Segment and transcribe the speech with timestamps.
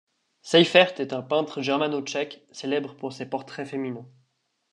[0.41, 4.09] Seifert est un peintre germano-tchèque, célèbre pour ses portraits féminins.